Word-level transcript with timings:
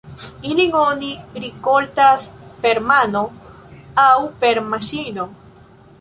Ilin 0.51 0.71
oni 0.77 1.09
rikoltas 1.43 2.25
per 2.63 2.81
mano 2.93 3.23
aŭ 4.07 4.15
per 4.45 4.65
maŝino. 4.73 5.29